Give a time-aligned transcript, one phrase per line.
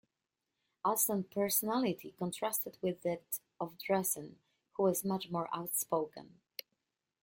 [0.83, 4.37] Alston's personality contrasted with that of Dressen,
[4.73, 6.39] who was much more outspoken.